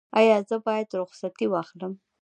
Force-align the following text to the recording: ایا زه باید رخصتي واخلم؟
ایا 0.19 0.37
زه 0.49 0.55
باید 0.65 0.89
رخصتي 0.99 1.45
واخلم؟ 1.49 1.93